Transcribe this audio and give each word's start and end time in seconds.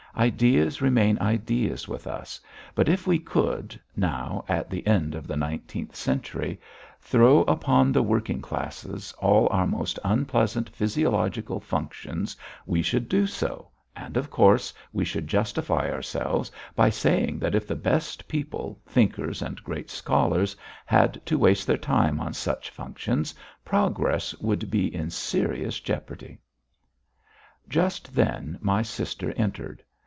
Ideas 0.13 0.81
remain 0.81 1.17
ideas 1.19 1.87
with 1.87 2.05
us, 2.05 2.37
but 2.75 2.89
if 2.89 3.07
we 3.07 3.17
could, 3.17 3.79
now, 3.95 4.43
at 4.49 4.69
the 4.69 4.85
end 4.85 5.15
of 5.15 5.25
the 5.25 5.37
nineteenth 5.37 5.95
century, 5.95 6.59
throw 6.99 7.43
upon 7.43 7.93
the 7.93 8.03
working 8.03 8.41
classes 8.41 9.13
all 9.19 9.47
our 9.51 9.65
most 9.65 9.97
unpleasant 10.03 10.67
physiological 10.69 11.61
functions, 11.61 12.35
we 12.65 12.81
should 12.81 13.07
do 13.07 13.25
so, 13.25 13.69
and, 13.95 14.17
of 14.17 14.29
course, 14.29 14.73
we 14.91 15.05
should 15.05 15.29
justify 15.29 15.89
ourselves 15.89 16.51
by 16.75 16.89
saying 16.89 17.39
that 17.39 17.55
if 17.55 17.65
the 17.65 17.73
best 17.73 18.27
people, 18.27 18.81
thinkers 18.85 19.41
and 19.41 19.63
great 19.63 19.89
scholars, 19.89 20.57
had 20.85 21.25
to 21.25 21.37
waste 21.37 21.65
their 21.65 21.77
time 21.77 22.19
on 22.19 22.33
such 22.33 22.69
functions, 22.69 23.33
progress 23.63 24.35
would 24.39 24.69
be 24.69 24.93
in 24.93 25.09
serious 25.09 25.79
jeopardy. 25.79 26.37
Just 27.69 28.13
then 28.13 28.59
my 28.59 28.81
sister 28.81 29.31
entered. 29.37 29.81